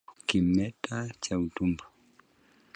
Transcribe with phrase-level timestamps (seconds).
[0.27, 1.83] Kimeta cha utumbo